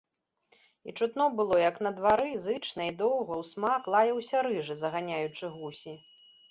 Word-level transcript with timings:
І 0.89 0.93
чутно 0.99 1.27
было, 1.41 1.55
як 1.69 1.77
на 1.87 1.91
двары 1.99 2.31
зычна 2.47 2.81
і 2.91 2.97
доўга 3.05 3.33
ўсмак 3.43 3.81
лаяўся 3.97 4.37
рыжы, 4.51 4.73
заганяючы 4.83 5.45
гусі. 5.59 5.93